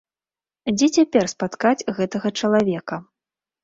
[0.77, 2.95] Дзе цяпер спаткаць гэтага чалавека?